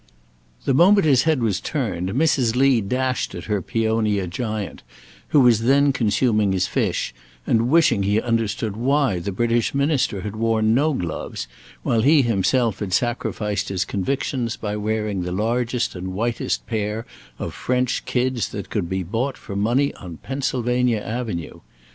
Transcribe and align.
The 0.65 0.73
moment 0.73 1.05
his 1.05 1.25
head 1.25 1.43
was 1.43 1.59
turned, 1.61 2.09
Mrs. 2.13 2.55
Lee 2.55 2.81
dashed 2.81 3.35
at 3.35 3.43
her 3.43 3.61
Peonia 3.61 4.25
Giant, 4.25 4.81
who 5.27 5.41
was 5.41 5.59
then 5.65 5.93
consuming 5.93 6.53
his 6.53 6.65
fish, 6.65 7.13
and 7.45 7.69
wishing 7.69 8.01
he 8.01 8.19
understood 8.19 8.75
why 8.75 9.19
the 9.19 9.31
British 9.31 9.75
Minister 9.75 10.21
had 10.21 10.35
worn 10.35 10.73
no 10.73 10.93
gloves, 10.95 11.47
while 11.83 12.01
he 12.01 12.23
himself 12.23 12.79
had 12.79 12.93
sacrificed 12.93 13.69
his 13.69 13.85
convictions 13.85 14.57
by 14.57 14.75
wearing 14.75 15.21
the 15.21 15.31
largest 15.31 15.93
and 15.93 16.13
whitest 16.15 16.65
pair 16.65 17.05
of 17.37 17.53
French 17.53 18.03
kids 18.05 18.49
that 18.49 18.71
could 18.71 18.89
be 18.89 19.03
bought 19.03 19.37
for 19.37 19.55
money 19.55 19.93
on 19.93 20.17
Pennsylvania 20.17 20.97
Avenue. 20.99 21.59